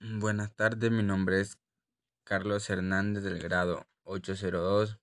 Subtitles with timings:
[0.00, 1.58] Buenas tardes, mi nombre es
[2.22, 4.96] Carlos Hernández del grado 802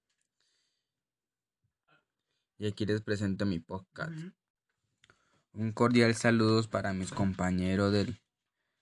[2.58, 4.14] y aquí les presento mi podcast.
[5.52, 8.22] Un cordial saludo para mis compañeros del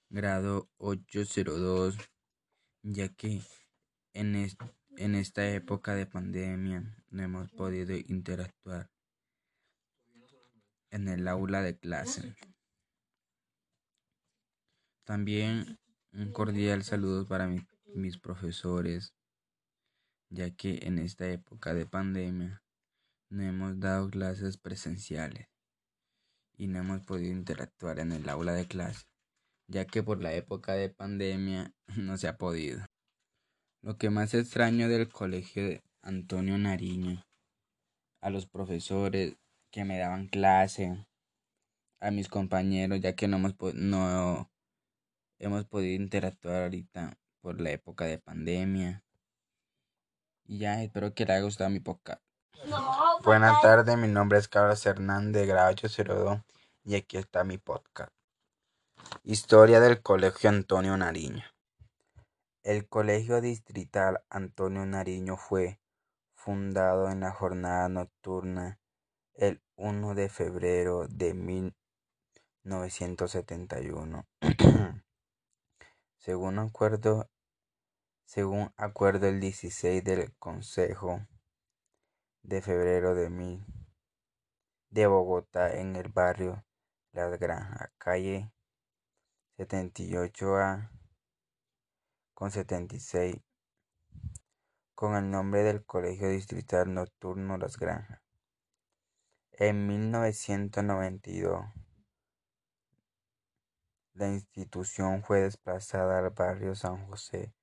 [0.10, 1.98] grado 802,
[2.84, 3.42] ya que
[4.14, 4.48] en,
[4.98, 8.92] en esta época de pandemia no hemos podido interactuar
[10.92, 12.36] en el aula de clase.
[15.06, 15.80] También
[16.14, 17.50] un cordial saludo para
[17.96, 19.16] mis profesores,
[20.30, 22.64] ya que en esta época de pandemia
[23.30, 25.48] no hemos dado clases presenciales
[26.56, 29.06] y no hemos podido interactuar en el aula de clase,
[29.68, 32.86] ya que por la época de pandemia no se ha podido.
[33.82, 37.24] Lo que más extraño del colegio de Antonio Nariño,
[38.22, 39.36] a los profesores
[39.72, 41.06] que me daban clase,
[42.00, 44.53] a mis compañeros, ya que no hemos, no
[45.44, 49.04] hemos podido interactuar ahorita por la época de pandemia.
[50.46, 52.24] Y ya espero que les haya gustado mi podcast.
[53.24, 56.40] Buenas tardes, mi nombre es Carlos Hernández, grado 802,
[56.86, 58.14] y aquí está mi podcast.
[59.24, 61.44] Historia del Colegio Antonio Nariño.
[62.64, 65.82] El Colegio Distrital Antonio Nariño fue
[66.34, 68.80] fundado en la jornada nocturna
[69.34, 74.26] el 1 de febrero de 1971.
[76.24, 77.28] según acuerdo,
[79.28, 81.28] el 16 del Consejo
[82.44, 83.66] de febrero de mil
[84.90, 86.64] de Bogotá en el barrio
[87.12, 88.54] Las Granjas, calle
[89.58, 90.92] 78A
[92.34, 93.42] con 76,
[94.96, 98.22] con el nombre del Colegio Distrital Nocturno Las Granjas.
[99.52, 101.83] En 1992
[104.14, 107.54] la institución fue desplazada al barrio San José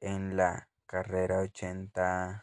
[0.00, 2.42] en la carrera 80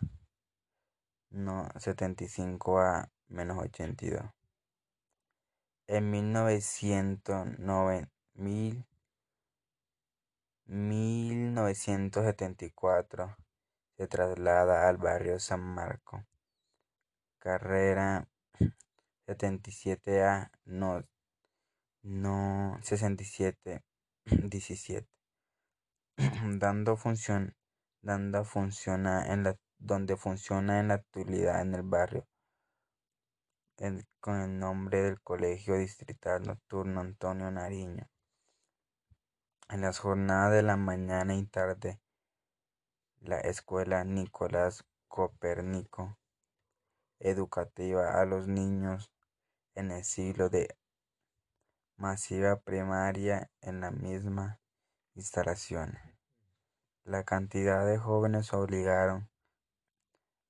[1.32, 4.22] no, 75 a menos 82.
[5.88, 8.10] En 1909,
[10.66, 13.38] 1974
[13.98, 16.26] se traslada al barrio San Marco,
[17.40, 18.28] carrera
[19.28, 21.04] 77A no
[22.04, 23.84] no 67
[24.26, 25.08] 17
[26.60, 27.56] dando función
[28.02, 32.28] dando funciona en la donde funciona en la actualidad en el barrio
[34.20, 38.08] con el nombre del Colegio Distrital Nocturno Antonio Nariño.
[39.70, 42.00] En las jornadas de la mañana y tarde,
[43.22, 46.20] la Escuela Nicolás Copérnico
[47.18, 49.12] educativa a los niños
[49.74, 50.78] en el siglo de
[52.02, 54.60] masiva primaria en la misma
[55.14, 56.00] instalación.
[57.04, 59.30] La cantidad de jóvenes obligaron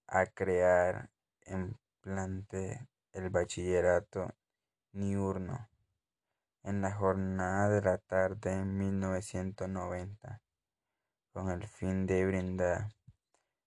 [0.08, 1.10] a crear
[1.42, 4.34] en plante el bachillerato
[4.94, 5.68] niurno
[6.64, 10.42] en la jornada de la tarde en 1990
[11.34, 12.94] con el fin de brindar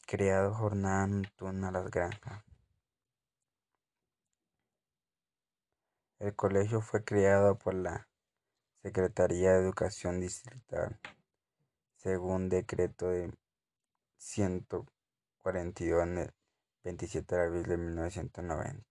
[0.06, 2.44] creado jornada nocturna Las Granjas.
[6.20, 8.08] El colegio fue creado por la
[8.84, 11.00] Secretaría de Educación Distrital,
[11.98, 13.34] según decreto de
[14.18, 16.34] 142 en el
[16.84, 18.86] 27 de abril de 1990.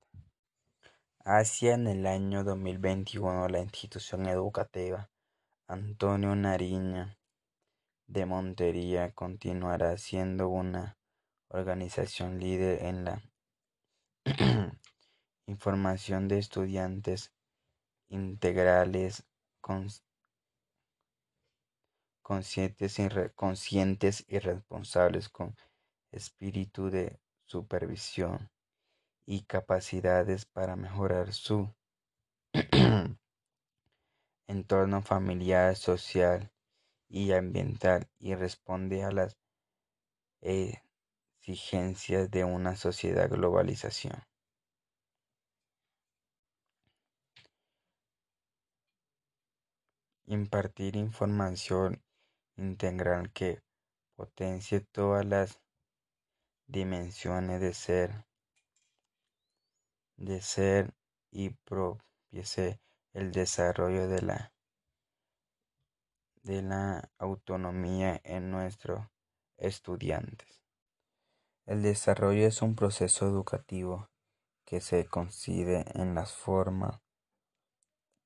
[1.25, 5.09] Hacia en el año 2021 la institución educativa
[5.69, 7.17] Antonio Nariña
[8.07, 10.99] de Montería continuará siendo una
[11.55, 13.23] organización líder en la
[15.47, 17.33] información de estudiantes
[18.09, 19.25] integrales
[22.25, 25.57] conscientes y, conscientes y responsables con
[26.11, 28.51] espíritu de supervisión
[29.27, 31.73] y capacidades para mejorar su
[34.49, 36.51] entorno familiar, social
[37.09, 39.39] y ambiental y responde a las
[41.45, 44.25] exigencias de una sociedad globalización.
[50.25, 52.03] Impartir información
[52.57, 53.63] integral que
[54.17, 55.61] potencie todas las
[56.67, 57.75] dimensiones de
[60.41, 60.95] ser,
[61.31, 62.81] y propicie
[63.13, 64.55] el desarrollo de la,
[66.43, 69.07] de la autonomía en nuestros
[69.59, 70.64] estudiantes.
[71.67, 74.11] El desarrollo es un proceso educativo
[74.67, 77.01] que se coincide en las formas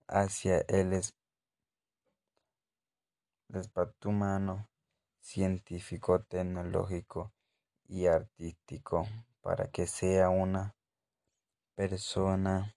[0.08, 0.93] hacia el
[3.49, 4.69] espacio humano,
[5.20, 7.32] científico, tecnológico
[7.85, 9.06] y artístico
[9.40, 10.75] para que sea una
[11.76, 12.75] persona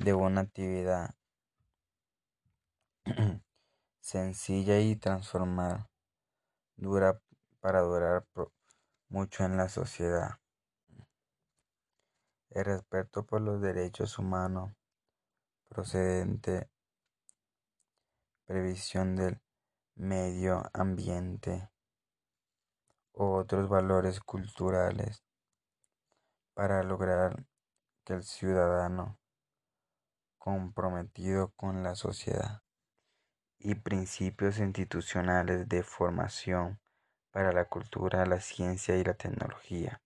[0.00, 1.14] de una actividad
[4.00, 5.88] sencilla y transformar
[6.76, 7.22] dura
[7.60, 8.26] para durar
[9.08, 10.38] mucho en la sociedad.
[12.50, 14.72] El respeto por los derechos humanos
[15.68, 16.70] procedente
[18.46, 19.40] previsión del
[19.94, 21.70] medio ambiente
[23.12, 25.22] u otros valores culturales
[26.54, 27.46] para lograr
[28.04, 29.18] que el ciudadano
[30.38, 32.62] comprometido con la sociedad
[33.58, 36.80] y principios institucionales de formación
[37.38, 40.02] para la cultura, la ciencia y la tecnología,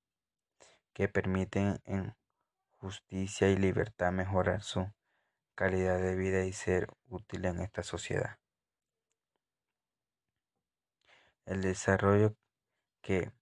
[0.93, 2.15] que permiten en
[2.77, 4.87] justicia y libertad mejorar su
[5.55, 8.39] calidad de vida y ser útil en esta sociedad.
[11.47, 12.37] El desarrollo
[13.01, 13.33] que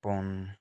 [0.00, 0.58] pon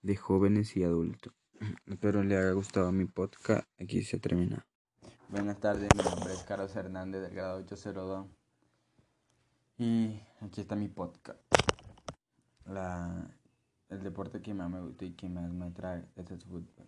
[0.00, 1.34] de jóvenes y adultos.
[1.86, 3.68] Espero le haya gustado mi podcast.
[3.80, 4.64] Aquí se termina.
[5.30, 8.26] Buenas tardes, mi nombre es Carlos Hernández del grado 802
[9.78, 11.40] y aquí está mi podcast.
[12.66, 13.26] La,
[13.88, 16.86] el deporte que más me gusta y que más me atrae es el fútbol.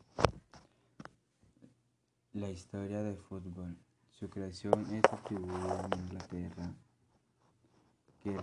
[2.34, 3.76] La historia del fútbol.
[4.10, 6.74] Su creación es atribuida en Inglaterra,
[8.22, 8.36] que,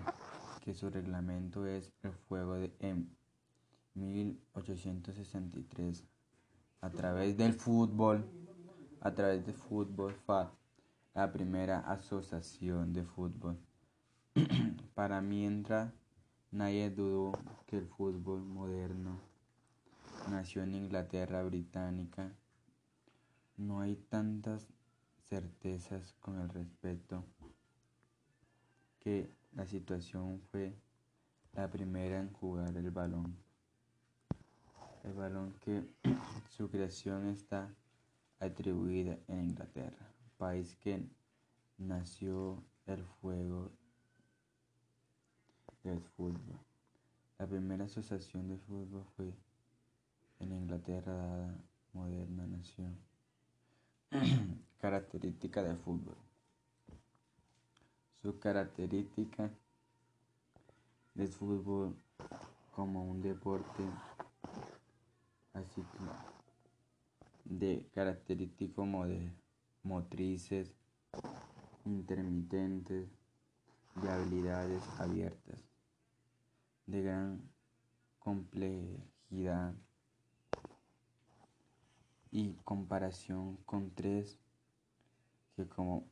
[0.64, 3.06] que su reglamento es el juego de M
[3.94, 6.04] 1863
[6.82, 8.26] a través del fútbol,
[9.04, 10.48] a través del fútbol FAD,
[11.14, 13.58] la primera asociación de fútbol.
[14.96, 15.94] Para mientras
[16.52, 17.34] nadie dudó
[17.68, 19.20] que el fútbol moderno
[20.32, 22.32] nació en Inglaterra británica.
[23.58, 24.70] No hay tantas
[25.28, 27.26] certezas con el respecto
[29.02, 30.74] que la situación fue
[31.52, 33.36] la primera en jugar el balón
[35.04, 35.84] el balón que
[36.50, 37.70] su creación está
[38.44, 41.02] atribuida en Inglaterra, país que
[41.78, 43.72] nació el juego
[45.84, 46.60] del fútbol.
[47.38, 49.34] La primera asociación de fútbol fue
[50.40, 51.58] en Inglaterra dada
[51.94, 52.98] moderna nación.
[54.80, 56.18] característica del fútbol.
[58.22, 59.50] Su característica
[61.14, 61.96] del fútbol
[62.76, 63.84] como un deporte
[65.54, 65.82] así
[67.46, 68.88] de característicos
[69.84, 70.74] motrices,
[71.86, 73.10] intermitentes,
[73.96, 75.60] de habilidades abiertas,
[76.88, 77.42] de gran
[78.20, 79.76] complejidad
[82.32, 84.40] y comparación con tres
[85.56, 86.08] que como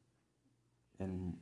[1.00, 1.34] el,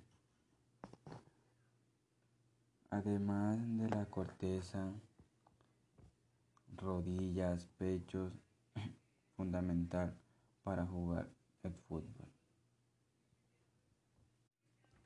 [2.90, 4.94] además de la corteza
[6.78, 8.32] rodillas, pechos,
[9.40, 10.14] fundamental
[10.66, 11.30] para jugar
[11.64, 12.28] el fútbol.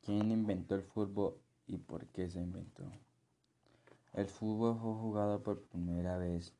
[0.01, 1.35] ¿Quién inventó el fútbol
[1.67, 2.83] y por qué se inventó?
[4.13, 6.51] El fútbol fue jugado por primera vez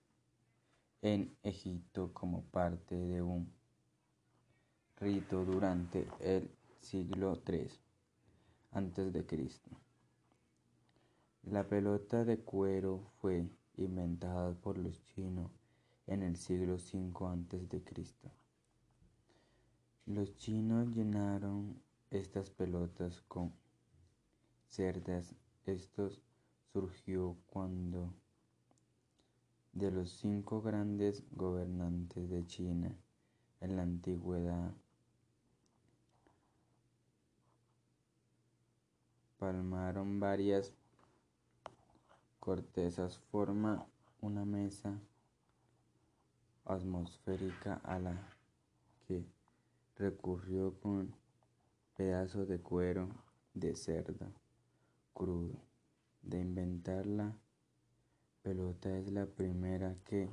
[1.01, 3.51] en Egipto como parte de un
[4.97, 7.71] rito durante el siglo III
[8.73, 9.49] a.C.
[11.41, 15.62] La pelota de cuero fue inventada por los chinos
[16.07, 18.31] en el siglo V a.C.
[20.05, 21.81] Los chinos llenaron
[22.11, 23.53] estas pelotas con
[24.67, 25.33] cerdas.
[25.65, 26.09] Esto
[26.73, 28.13] surgió cuando
[29.71, 32.95] de los cinco grandes gobernantes de China
[33.61, 34.73] en la antigüedad
[39.39, 40.73] palmaron varias
[42.39, 43.85] cortezas forma
[44.21, 44.99] una mesa
[46.65, 48.15] atmosférica a la
[49.07, 49.25] que
[49.97, 51.13] recurrió con
[51.95, 53.09] pedazos de cuero
[53.53, 54.31] de cerdo
[55.13, 55.59] crudo.
[56.21, 57.35] De inventar la
[58.41, 60.29] pelota es la primera que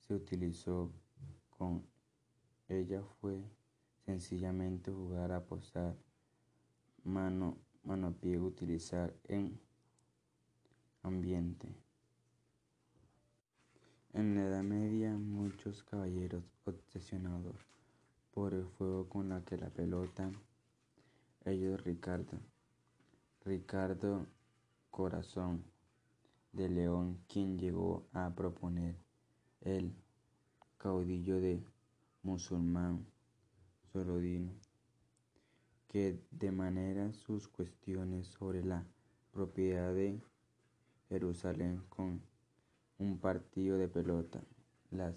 [0.00, 0.90] se utilizó
[1.58, 1.84] con
[2.68, 3.42] ella fue
[4.06, 5.94] sencillamente jugar a posar
[7.04, 9.60] mano, mano pie utilizar en
[11.02, 11.81] ambiente.
[14.14, 17.56] En la Edad Media muchos caballeros obsesionados
[18.34, 20.30] por el fuego con la que la pelota,
[21.46, 22.38] ellos Ricardo,
[23.42, 24.26] Ricardo
[24.90, 25.64] Corazón
[26.52, 28.96] de León, quien llegó a proponer
[29.62, 29.94] el
[30.76, 31.64] caudillo de
[32.22, 33.06] musulmán
[33.94, 34.52] Sorodino,
[35.88, 38.84] que de manera sus cuestiones sobre la
[39.32, 40.20] propiedad de
[41.08, 42.20] Jerusalén con
[43.02, 44.40] un partido de pelota.
[44.90, 45.14] Las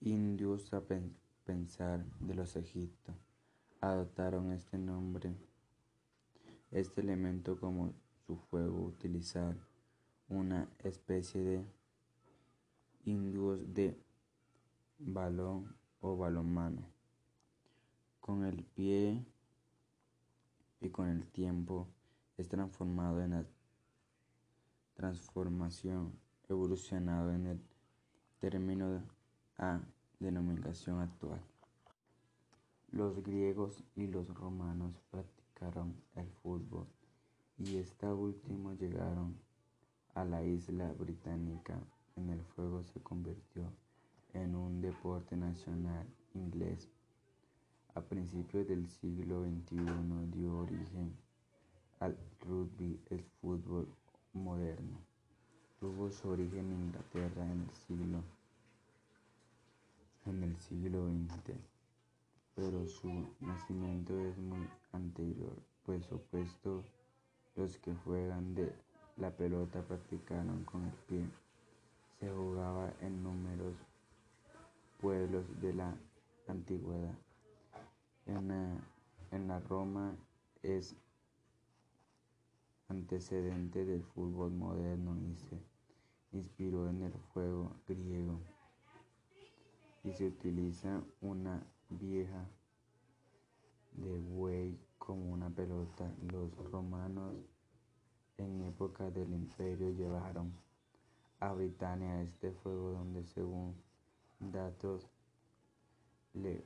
[0.00, 0.82] indios a
[1.44, 3.16] pensar de los egipcios
[3.80, 5.34] adoptaron este nombre,
[6.70, 7.92] este elemento como
[8.26, 9.56] su fuego, utilizar
[10.28, 11.64] una especie de
[13.04, 13.96] indios de
[14.98, 16.82] balón o balonmano
[18.20, 19.24] con el pie
[20.80, 21.86] y con el tiempo
[22.36, 23.46] es transformado en la
[24.94, 26.12] transformación
[26.48, 27.60] evolucionado en el
[28.40, 29.02] término
[29.58, 29.80] a
[30.20, 31.40] denominación actual.
[32.90, 36.86] Los griegos y los romanos practicaron el fútbol
[37.58, 39.36] y esta última llegaron
[40.14, 41.78] a la isla británica.
[42.16, 43.70] En el juego se convirtió
[44.32, 46.88] en un deporte nacional inglés.
[47.94, 51.16] A principios del siglo XXI dio origen
[51.98, 53.88] al rugby, el fútbol
[54.32, 55.15] moderno.
[55.80, 58.22] Tuvo su origen en Inglaterra en el siglo
[60.26, 61.54] en el siglo XX,
[62.54, 63.08] pero su
[63.40, 65.52] nacimiento es muy anterior,
[65.84, 66.82] pues opuesto
[67.54, 68.72] los que juegan de
[69.18, 71.26] la pelota practicaron con el pie.
[72.18, 73.76] Se jugaba en numerosos
[75.00, 75.94] pueblos de la
[76.48, 77.14] antigüedad.
[78.26, 78.78] En la,
[79.30, 80.16] en la Roma
[80.62, 80.96] es
[82.96, 85.60] antecedente del fútbol moderno y se
[86.32, 88.40] inspiró en el juego griego
[90.02, 92.48] y se utiliza una vieja
[93.92, 96.10] de buey como una pelota.
[96.32, 97.34] Los romanos
[98.38, 100.52] en época del imperio llevaron
[101.40, 103.74] a Britania este juego donde según
[104.40, 105.06] datos
[106.32, 106.64] le,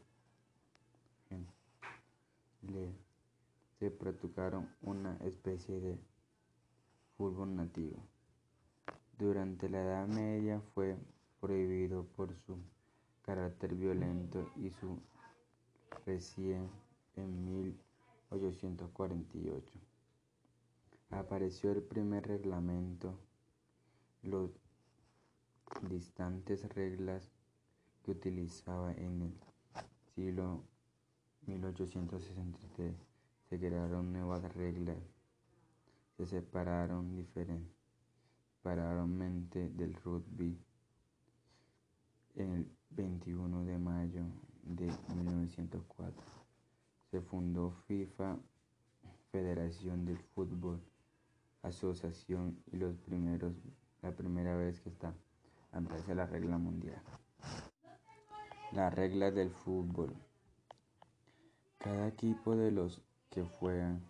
[2.62, 3.10] le
[3.80, 5.98] se practicaron una especie de
[7.20, 8.02] fútbol nativo.
[9.18, 10.96] Durante la Edad Media fue
[11.38, 12.56] prohibido por su
[13.20, 14.98] carácter violento y su
[16.06, 16.70] recién
[17.16, 19.78] en 1848
[21.10, 23.18] apareció el primer reglamento,
[24.22, 24.58] los
[25.90, 27.30] distantes reglas
[28.02, 29.34] que utilizaba en el
[30.14, 30.64] siglo
[31.46, 32.94] 1863
[33.50, 35.19] se crearon nuevas reglas
[36.20, 40.60] se separaron diferentemente del rugby
[42.34, 44.24] el 21 de mayo
[44.64, 46.22] de 1904
[47.10, 48.36] se fundó FIFA
[49.32, 50.82] Federación del Fútbol
[51.62, 53.54] Asociación y los primeros
[54.02, 55.14] la primera vez que está
[55.72, 57.00] aparece la regla mundial.
[58.72, 60.14] Las reglas del fútbol.
[61.78, 64.02] Cada equipo de los que juegan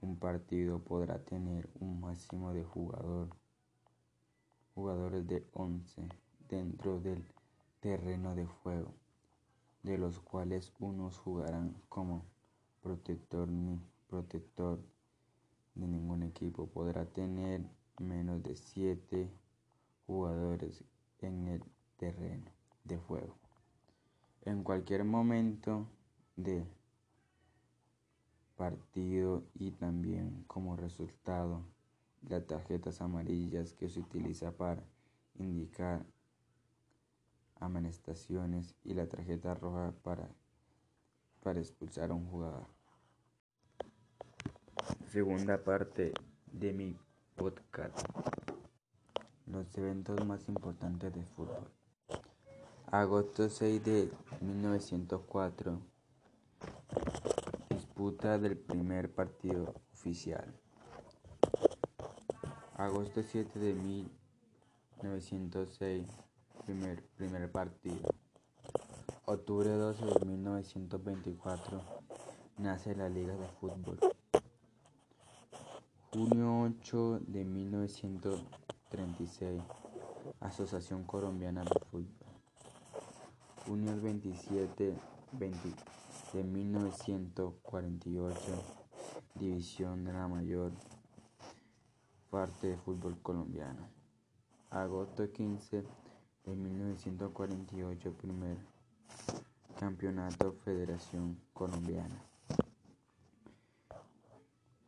[0.00, 3.28] un partido podrá tener un máximo de jugador,
[4.74, 6.08] jugadores de 11
[6.48, 7.24] dentro del
[7.80, 8.94] terreno de juego,
[9.82, 12.24] de los cuales unos jugarán como
[12.82, 14.80] protector ni protector
[15.74, 17.64] de ningún equipo podrá tener
[17.98, 19.30] menos de 7
[20.06, 20.82] jugadores
[21.20, 21.62] en el
[21.96, 22.50] terreno
[22.84, 23.36] de juego.
[24.42, 25.86] En cualquier momento
[26.36, 26.64] de
[28.60, 31.64] partido y también como resultado
[32.28, 34.84] las tarjetas amarillas que se utiliza para
[35.38, 36.04] indicar
[37.58, 40.28] amonestaciones y la tarjeta roja para,
[41.42, 42.66] para expulsar a un jugador.
[45.08, 46.12] Segunda parte
[46.52, 46.94] de mi
[47.36, 48.06] podcast.
[49.46, 51.66] Los eventos más importantes de fútbol.
[52.90, 54.10] Agosto 6 de
[54.42, 55.80] 1904.
[58.00, 60.58] Disputa del primer partido oficial.
[62.78, 66.08] Agosto 7 de 1906.
[66.64, 68.08] Primer, primer partido.
[69.26, 71.82] Octubre 12 de 1924.
[72.56, 73.98] Nace la Liga de Fútbol.
[76.10, 79.62] Junio 8 de 1936.
[80.40, 82.08] Asociación Colombiana de Fútbol.
[83.66, 84.94] Junio 27
[86.32, 88.38] de 1948.
[89.34, 90.72] División de la mayor
[92.30, 93.88] parte de fútbol colombiano.
[94.70, 95.84] Agosto 15
[96.44, 98.12] de 1948.
[98.12, 98.58] Primer
[99.78, 102.22] Campeonato Federación Colombiana.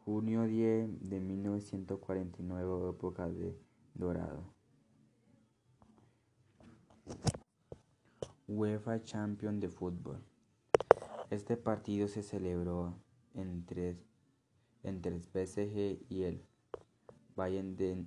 [0.04, 3.56] Junio 10 de 1949, época de
[3.94, 4.42] Dorado.
[8.48, 10.31] UEFA Champion de Fútbol.
[11.32, 12.94] Este partido se celebró
[13.32, 13.96] entre,
[14.82, 16.44] el PSG y el
[17.34, 18.04] Bayern de,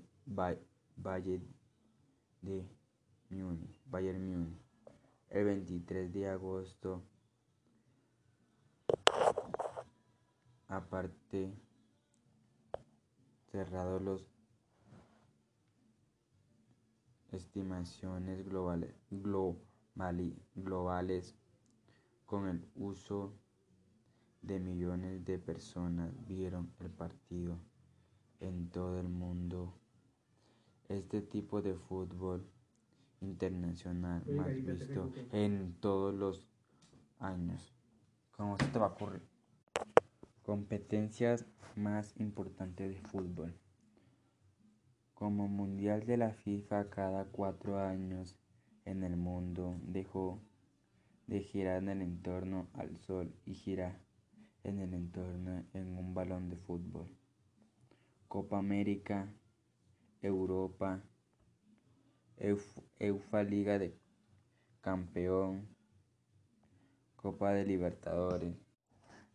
[0.96, 1.44] Bayern
[2.44, 2.70] de
[3.32, 3.76] Múnich,
[5.32, 7.02] el 23 de agosto.
[10.68, 11.52] Aparte,
[13.52, 14.28] cerrados los
[17.32, 18.94] estimaciones globales
[22.26, 23.34] con el uso
[24.42, 27.58] de millones de personas vieron el partido
[28.40, 29.74] en todo el mundo.
[30.88, 32.48] Este tipo de fútbol
[33.22, 36.48] internacional más visto en todos los
[37.20, 37.74] años.
[38.32, 39.24] ¿Cómo se te va a ocurrir?
[40.44, 43.56] Competencias más importantes de fútbol.
[45.14, 48.38] Como Mundial de la FIFA cada cuatro años
[48.84, 50.40] en el mundo dejó
[51.28, 54.00] de girar en el entorno al sol y gira
[54.64, 57.08] en el entorno en un balón de fútbol.
[58.28, 59.32] Copa América,
[60.22, 61.04] Europa,
[63.00, 63.98] EUFA Liga de
[64.82, 65.68] Campeón,
[67.16, 68.56] Copa de Libertadores.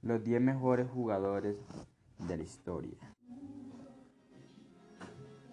[0.02, 1.56] Los 10 mejores jugadores
[2.18, 2.98] de la historia.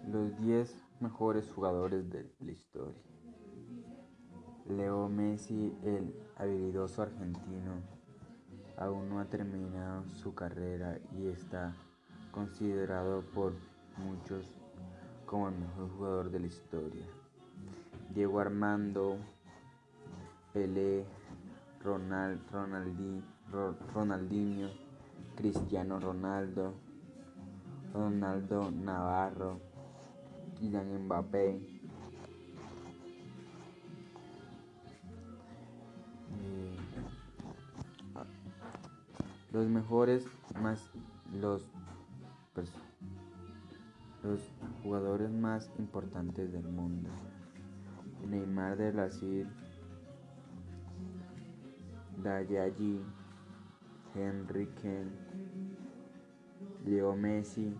[0.06, 3.02] Los 10 mejores jugadores de la historia.
[4.68, 7.80] Leo Messi, el habilidoso argentino,
[8.76, 11.74] aún no ha terminado su carrera y está
[12.30, 13.54] considerado por
[13.96, 14.54] muchos
[15.24, 17.06] como el mejor jugador de la historia.
[18.14, 19.16] Diego Armando,
[20.52, 21.06] Pelé,
[21.82, 22.40] Ronald,
[23.94, 24.68] Ronaldinho,
[25.34, 26.74] Cristiano Ronaldo,
[27.94, 29.60] Ronaldo Navarro,
[30.58, 31.77] Kylian Mbappé.
[39.52, 40.26] Los mejores
[40.60, 40.90] más
[41.32, 41.66] los
[44.22, 44.40] los
[44.82, 47.08] jugadores más importantes del mundo.
[48.26, 49.48] Neymar de Brasil,
[52.22, 53.00] Dayaji,
[54.14, 55.04] Enrique,
[56.84, 57.74] Leo Messi,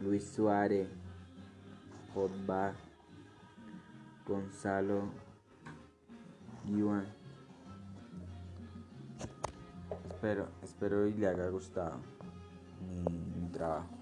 [0.00, 0.88] Luis Suárez,
[2.14, 2.72] Pogba,
[4.26, 5.10] Gonzalo,
[6.66, 7.19] Yuan.
[10.20, 11.98] Espero, espero y le haya gustado
[12.82, 13.99] mi trabajo.